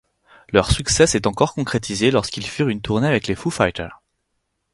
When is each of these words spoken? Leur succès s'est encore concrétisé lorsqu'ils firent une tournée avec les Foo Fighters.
Leur 0.51 0.71
succès 0.71 1.05
s'est 1.05 1.27
encore 1.27 1.53
concrétisé 1.53 2.09
lorsqu'ils 2.09 2.47
firent 2.47 2.69
une 2.69 2.81
tournée 2.81 3.07
avec 3.07 3.27
les 3.27 3.35
Foo 3.35 3.51
Fighters. 3.51 4.01